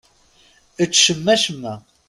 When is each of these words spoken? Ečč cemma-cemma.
Ečč 0.83 0.93
cemma-cemma. 1.05 1.73